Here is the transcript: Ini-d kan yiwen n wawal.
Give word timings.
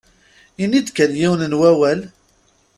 Ini-d 0.63 0.87
kan 0.95 1.11
yiwen 1.19 1.41
n 1.51 1.57
wawal. 1.59 1.99